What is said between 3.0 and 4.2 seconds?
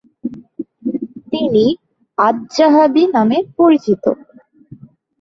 নামে পরিচিত।